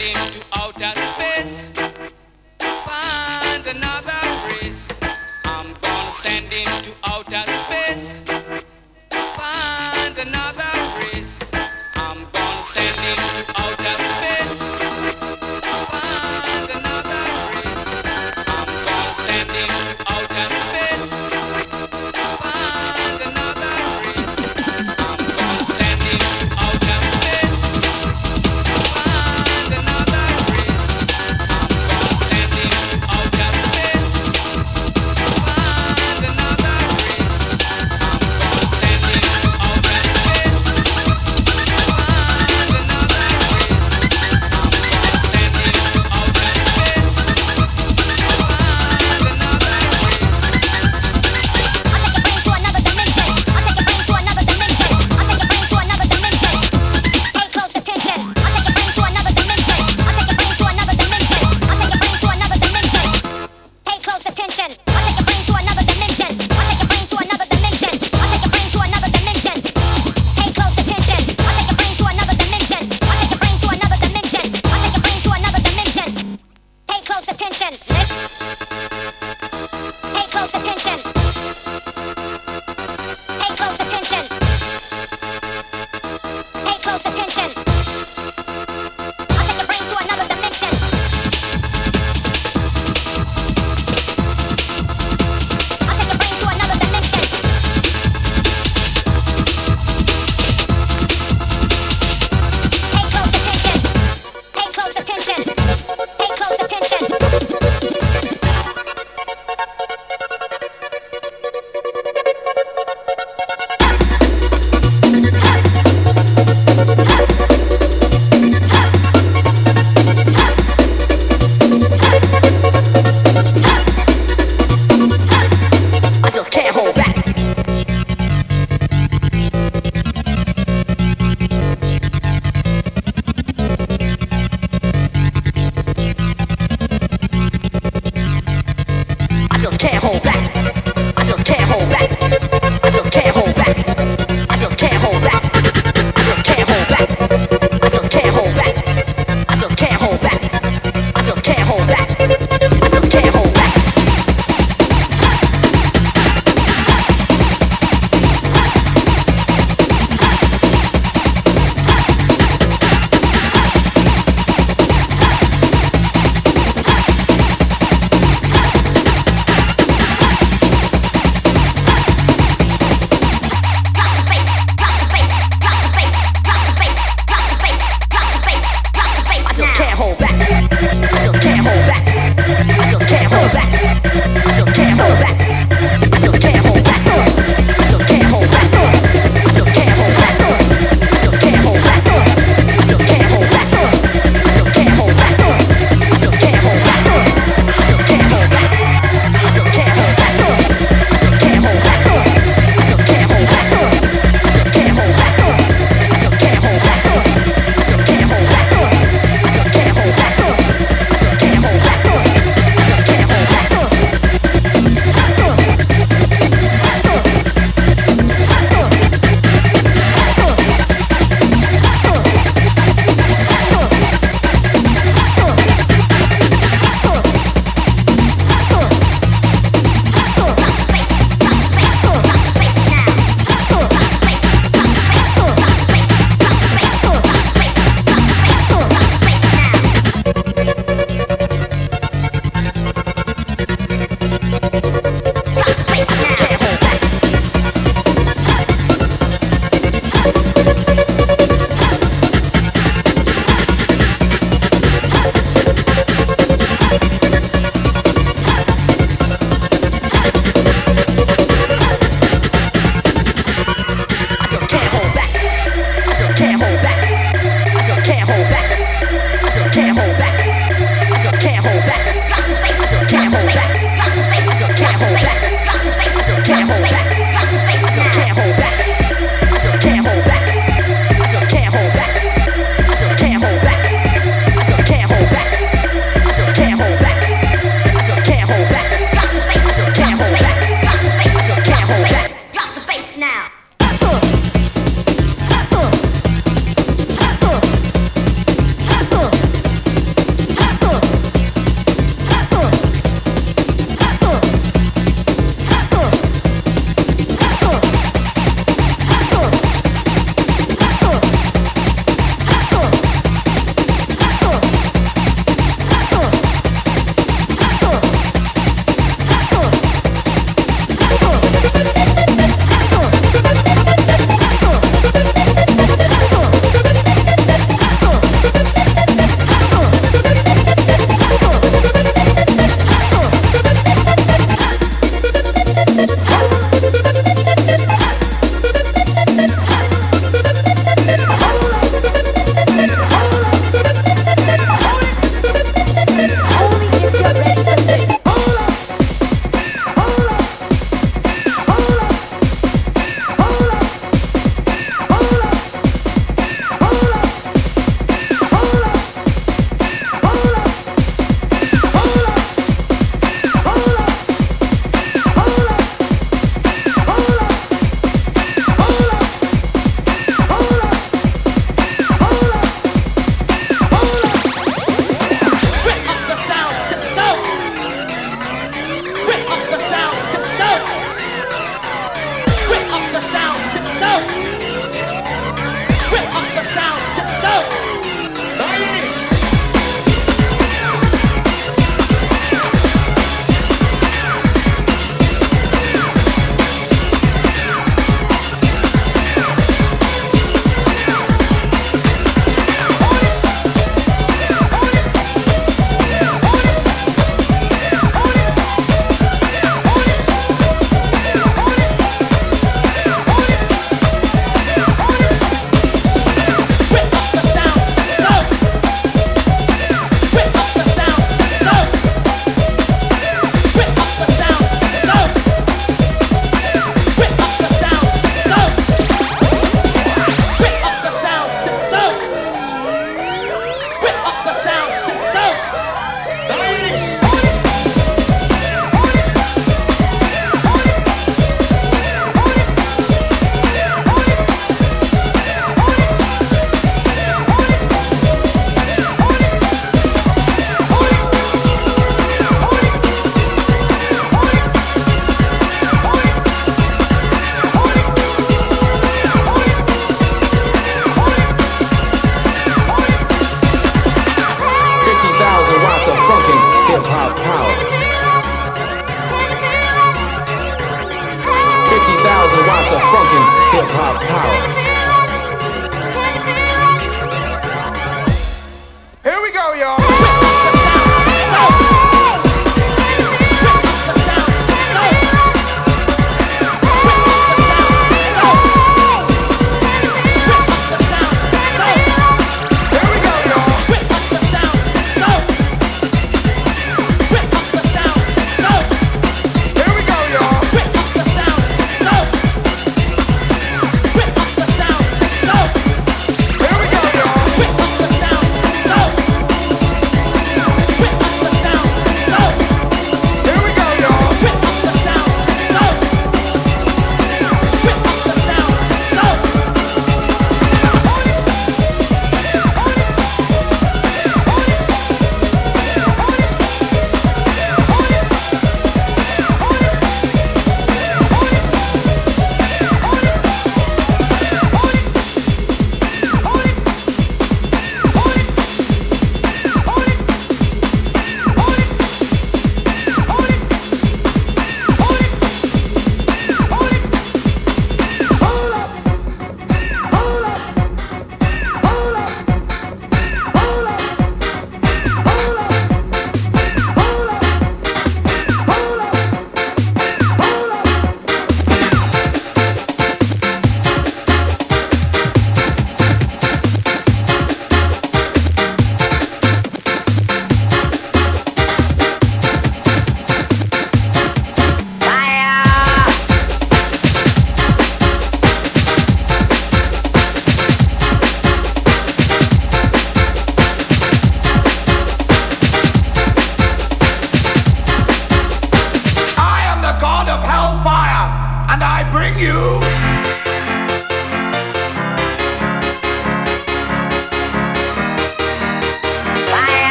[0.00, 1.19] ascending to outer space.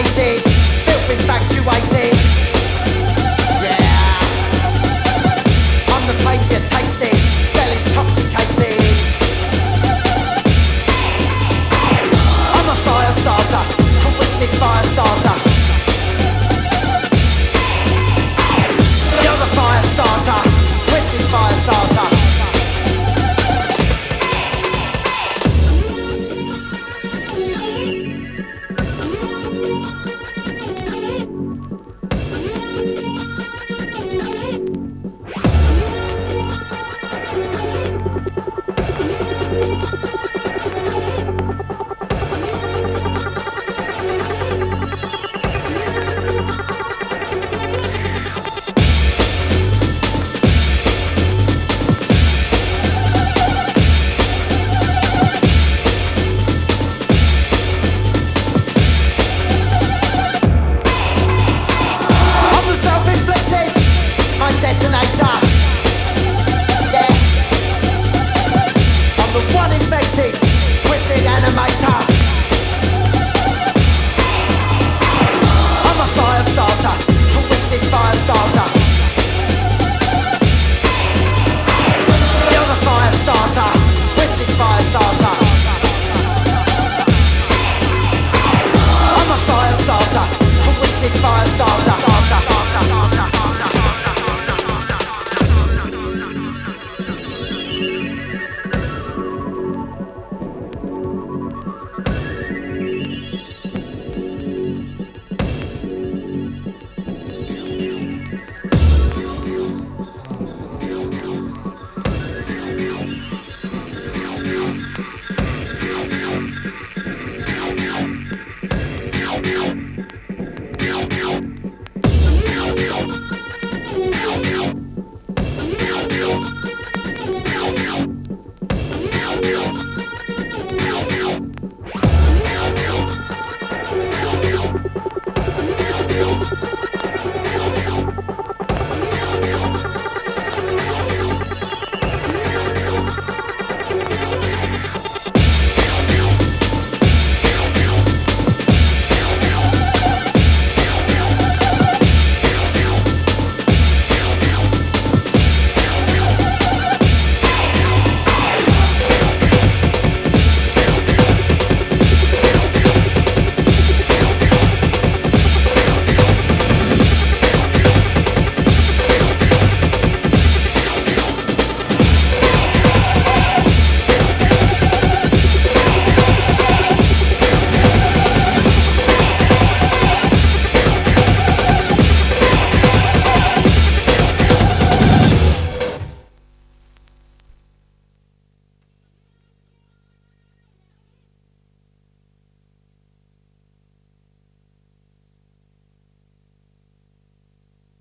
[0.00, 1.89] infatuated, filled with.